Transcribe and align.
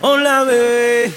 Hola, 0.00 0.42
bebé. 0.44 1.12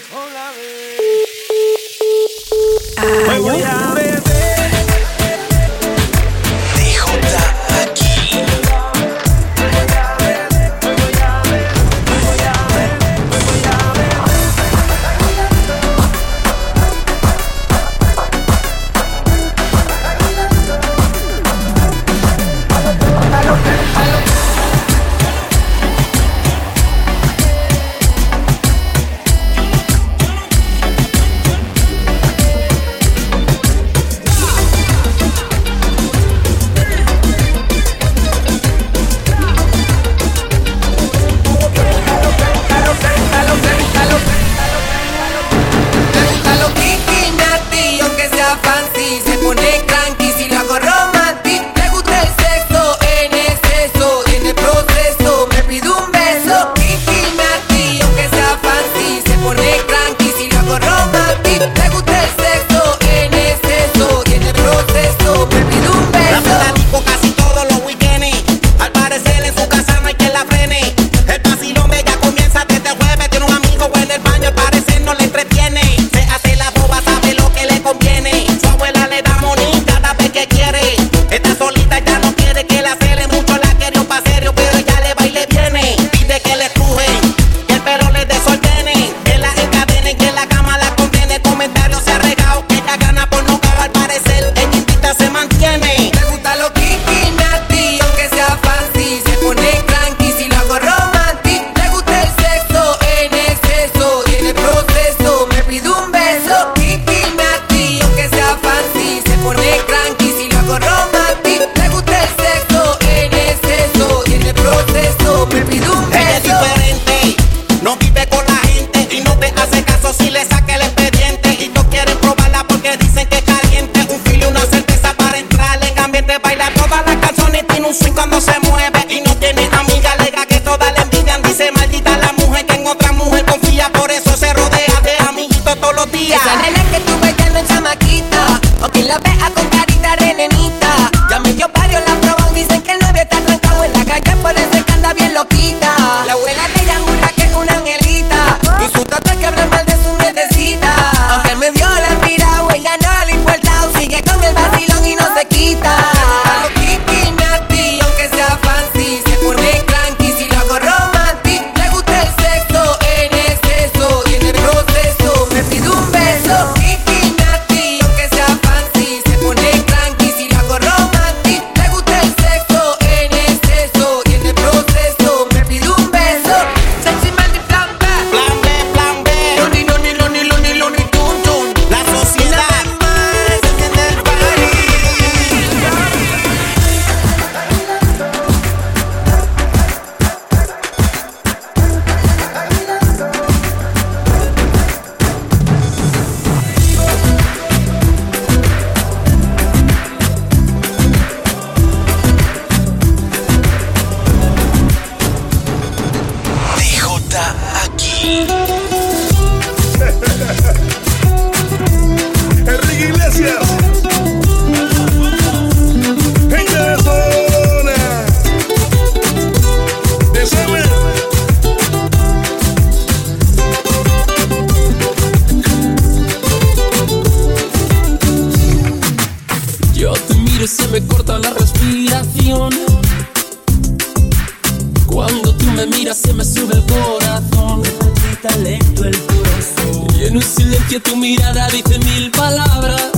que 240.98 241.10
tu 241.12 241.16
mirada 241.18 241.68
dice 241.70 242.00
mil 242.00 242.32
palabras. 242.32 243.12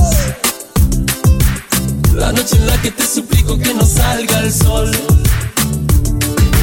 La 2.13 2.31
noche 2.31 2.55
en 2.57 2.67
la 2.67 2.81
que 2.81 2.91
te 2.91 3.05
suplico 3.05 3.57
que 3.57 3.73
no 3.73 3.85
salga 3.85 4.39
el 4.39 4.51
sol. 4.51 4.91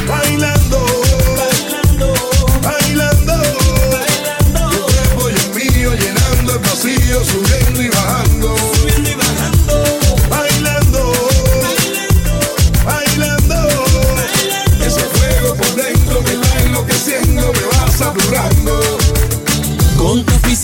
Bailando. 0.07 1.06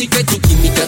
secret 0.04 0.28
to 0.28 0.38
give 0.40 0.60
me 0.62 0.83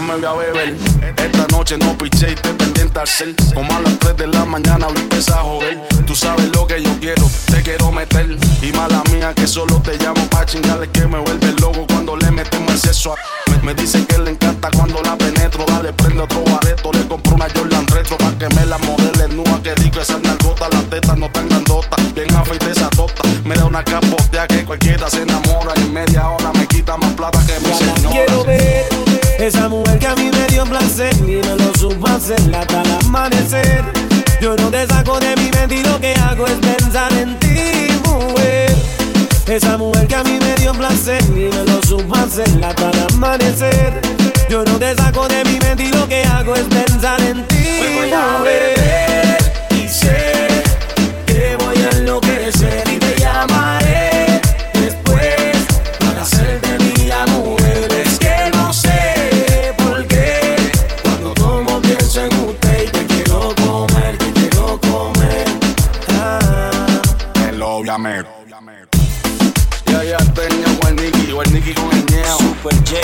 más 0.00 0.02
me 0.02 0.16
voy 0.16 0.24
a 0.24 0.32
beber. 0.32 0.76
Esta 1.16 1.46
noche 1.50 1.76
no 1.78 1.96
piché 1.96 2.32
y 2.32 2.34
te 2.34 2.52
pendiente 2.54 2.98
al 2.98 3.06
cel. 3.06 3.34
Como 3.54 3.72
a 3.74 3.80
las 3.80 3.98
3 3.98 4.16
de 4.16 4.26
la 4.26 4.44
mañana 4.44 4.86
voy 4.86 4.96
a 4.96 5.00
empezar 5.00 5.38
a 5.38 5.42
joder. 5.42 5.78
Tú 6.06 6.14
sabes 6.14 6.48
lo 6.54 6.66
que 6.66 6.82
yo 6.82 6.90
quiero, 7.00 7.30
te 7.46 7.62
quiero 7.62 7.92
meter. 7.92 8.36
Y 8.62 8.72
mala 8.72 9.02
mía 9.12 9.32
que 9.34 9.46
solo 9.46 9.80
te 9.80 9.96
llamo 9.98 10.26
pa' 10.30 10.46
chingarle 10.46 10.88
que 10.90 11.06
me 11.06 11.18
vuelve 11.18 11.52
loco 11.60 11.86
cuando 11.86 12.16
le 12.16 12.30
metemos 12.30 12.72
exceso 12.72 13.12
a. 13.12 13.50
Me, 13.50 13.58
me 13.62 13.74
dice 13.74 14.04
que 14.06 14.18
le 14.18 14.32
encanta 14.32 14.68
cuando 14.76 15.00
la 15.02 15.16
penetro. 15.16 15.64
Dale, 15.66 15.92
prende 15.92 16.22
otro 16.22 16.42
bareto. 16.44 16.90
Le 16.92 17.06
compro 17.06 17.34
una 17.34 17.46
Jordan 17.54 17.86
retro 17.88 18.16
pa' 18.16 18.32
que 18.38 18.48
me 18.54 18.66
la 18.66 18.78
modele 18.78 19.28
nua. 19.28 19.62
Que 19.62 19.74
rico 19.76 20.00
esa 20.00 20.18
nalgota, 20.18 20.68
las 20.70 20.84
tetas 20.90 21.16
no 21.16 21.30
tan 21.30 21.48
grandotas. 21.48 22.14
Bien 22.14 22.34
afeite 22.34 22.70
esa 22.70 22.88
tota. 22.90 23.22
Me 23.44 23.54
da 23.54 23.64
una 23.66 23.84
capotea 23.84 24.46
que 24.48 24.64
cualquiera 24.64 25.08
se 25.08 25.22
enamora. 25.22 25.72
Y 25.76 25.82
en 25.82 25.92
media 25.92 26.28
hora 26.28 26.52
me 26.52 26.66
quita 26.66 26.96
más 26.96 27.12
plata 27.12 27.38
que 27.46 27.60
mi 27.60 27.74
señora. 27.74 28.10
Quiero 28.10 28.44
ver 28.44 29.04
esa 29.38 29.68
mujer 29.68 29.83
hacer 32.24 32.56
hasta 32.56 32.80
el 32.80 32.90
amanecer. 33.04 33.84
Yo 34.40 34.56
no 34.56 34.70
te 34.70 34.86
saco 34.86 35.20
de 35.20 35.36
mi 35.36 35.50
mente 35.50 35.82
que 36.00 36.14
hago 36.14 36.46
es 36.46 36.54
pensar 36.54 37.12
en 37.12 37.38
ti, 37.38 37.88
mujer. 38.02 38.74
Esa 39.46 39.76
mujer 39.76 40.06
que 40.06 40.14
a 40.14 40.24
mí 40.24 40.38
me 40.40 40.54
dio 40.54 40.72
placer 40.72 41.22
y 41.28 41.50
me 41.54 41.64
lo 41.64 41.82
supo 41.82 42.16
hacer 42.16 42.48
hasta 42.64 42.90
el 42.90 43.14
amanecer. 43.14 44.00
Yo 44.48 44.64
no 44.64 44.78
te 44.78 44.94
saco 44.94 45.28
de 45.28 45.44
mi 45.44 45.58
mente 45.58 45.90
que 46.08 46.24
hago 46.24 46.54
es 46.54 46.64
pensar 46.64 47.20
en 47.20 47.46
ti. 47.46 47.56
Super 72.64 72.82
J, 72.84 72.96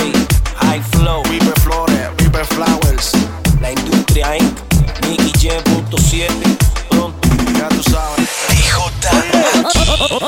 High 0.57 0.81
Flow, 0.93 1.23
Pipe 1.25 1.53
Flores, 1.61 2.09
Pipe 2.17 2.45
Flowers. 2.47 3.13
la 3.61 3.71
industria 3.71 4.39
Inc. 4.39 4.59
Nicky 5.07 5.33
J.7, 5.39 6.31
pronto. 6.89 7.29
Ya 7.59 7.69
tú 7.69 7.83
sabes. 7.83 8.27
DJ 8.49 8.73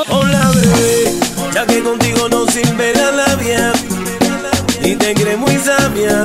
Hola 0.09 0.51
bebé, 0.53 1.19
ya 1.51 1.65
que 1.65 1.81
contigo 1.81 2.29
no 2.29 2.45
sirve 2.45 2.93
la 2.93 3.11
labia 3.11 3.73
y 4.83 4.95
te 4.97 5.15
crees 5.15 5.39
muy 5.39 5.57
sabia, 5.57 6.23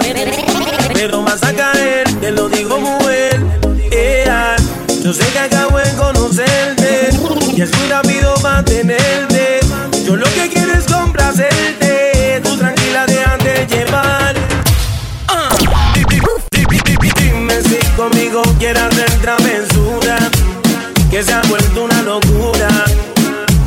pero 0.92 1.22
vas 1.22 1.42
a 1.44 1.54
caer, 1.54 2.12
te 2.20 2.30
lo 2.30 2.50
digo 2.50 2.78
mujer. 2.78 3.40
Yeah. 3.90 4.56
Yo 5.02 5.14
sé 5.14 5.24
que 5.32 5.38
acabo 5.38 5.78
de 5.78 5.90
conocerte 5.94 7.08
y 7.56 7.62
es 7.62 7.74
muy 7.74 7.88
rápido 7.88 8.34
mantenerte. 8.42 9.37
Conmigo 18.08 18.42
quieres 18.58 18.82
hacer 18.82 19.10
travesura 19.20 20.16
que 21.10 21.22
se 21.22 21.32
ha 21.32 21.42
vuelto 21.42 21.84
una 21.84 22.02
locura 22.02 22.68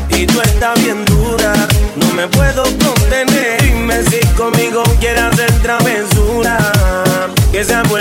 y 0.10 0.26
tú 0.26 0.42
estás 0.42 0.82
bien 0.84 1.04
dura, 1.06 1.54
no 1.96 2.14
me 2.14 2.28
puedo 2.28 2.64
contener. 2.64 3.62
Dime 3.62 4.04
si 4.04 4.20
conmigo 4.36 4.84
quieres 5.00 5.24
hacer 5.24 5.52
travesura, 5.62 6.58
que 7.52 7.64
se 7.64 7.74
ha 7.74 7.84
vuelto 7.84 8.01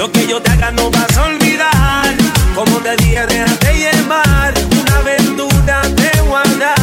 Lo 0.00 0.10
que 0.10 0.26
yo 0.26 0.40
te 0.40 0.50
haga 0.50 0.70
no 0.70 0.90
vas 0.90 1.14
a 1.18 1.24
olvidar. 1.26 2.16
Como 2.54 2.78
te 2.78 2.96
dije, 2.96 3.20
déjate 3.26 3.74
llevar. 3.74 4.54
Una 4.80 4.96
aventura 4.96 5.82
te 5.94 6.20
guarda. 6.22 6.74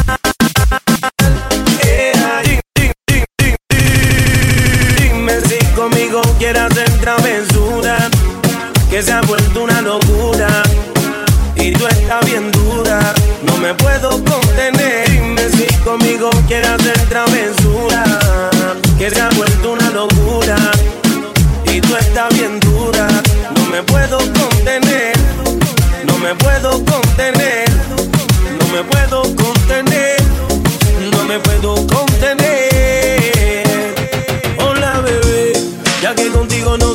Dime 5.00 5.33
si 5.50 5.65
conmigo 5.74 6.21
quieres 6.38 6.62
hacer 6.62 6.91
travesura. 7.00 7.97
Que 8.88 9.01
se 9.01 9.12
ha 9.12 9.21
vuelto 9.21 9.63
una 9.63 9.81
locura. 9.81 10.62
Y 11.55 11.71
tú 11.71 11.88
estás 11.88 12.24
bien 12.24 12.51
dura. 12.51 13.00
No 13.41 13.57
me 13.57 13.74
puedo 13.74 14.12
contener. 14.25 15.09
Dime 15.09 15.50
si 15.50 15.65
conmigo 15.83 16.29
quieres 16.47 16.69
hacer 16.69 17.01
travesura. 17.09 17.66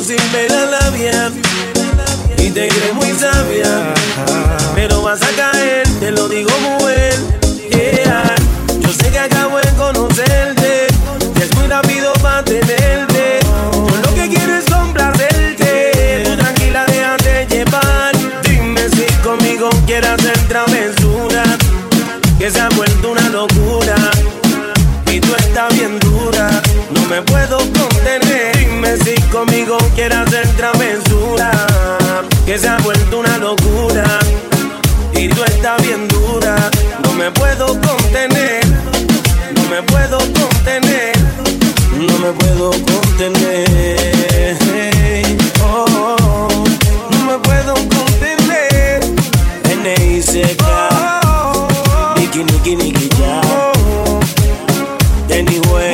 No 0.03 0.07
sirve 0.07 0.49
la 0.49 0.65
labia 0.65 1.31
y 2.37 2.49
te 2.49 2.67
crees 2.67 2.93
muy 2.93 3.11
sabia, 3.11 3.93
pero 4.75 5.01
vas 5.01 5.21
a 5.21 5.29
caer, 5.35 5.52
conmigo 29.45 29.77
quieres 29.95 30.17
hacer 30.19 30.47
travesura. 30.55 31.51
Que 32.45 32.57
se 32.57 32.67
ha 32.67 32.77
vuelto 32.77 33.19
una 33.19 33.37
locura. 33.37 34.19
Y 35.13 35.27
tú 35.27 35.43
estás 35.43 35.81
bien 35.85 36.07
dura. 36.07 36.55
No 37.03 37.13
me 37.13 37.29
puedo 37.31 37.67
contener. 37.81 38.65
No 39.55 39.63
me 39.69 39.81
puedo 39.83 40.17
contener. 40.17 41.13
No 41.97 42.17
me 42.19 42.31
puedo 42.33 42.71
contener. 42.71 44.57
Oh, 45.63 45.85
oh, 45.89 46.15
oh. 46.21 46.63
no 47.11 47.25
me 47.25 47.37
puedo 47.39 47.73
contener. 47.73 49.01
N.I.C.K. 49.69 50.63
Niki, 52.17 52.43
Niki, 52.43 52.75
Niki, 52.75 53.09
ya. 53.19 53.41
Anyway, 55.29 55.92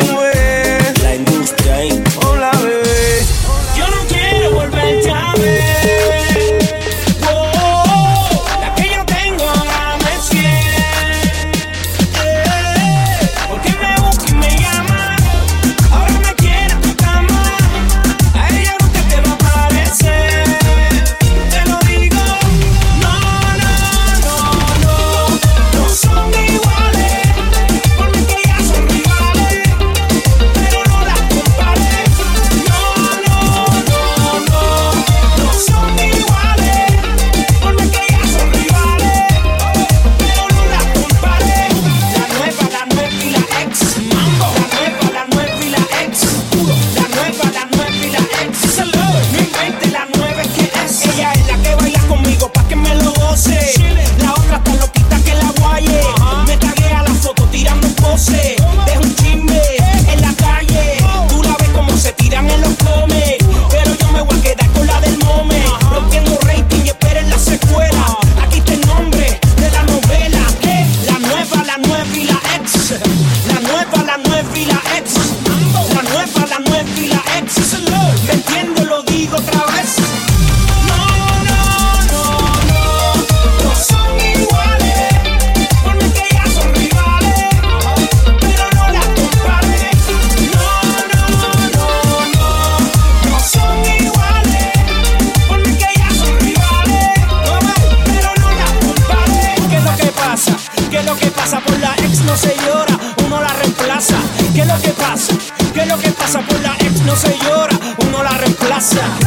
lo 105.89 105.97
que 105.97 106.11
pasa? 106.11 106.41
Por 106.41 106.61
la 106.61 106.75
ex 106.79 107.01
no 107.01 107.15
se 107.15 107.35
llora, 107.39 107.77
uno 108.05 108.23
la 108.23 108.37
reemplaza. 108.37 109.18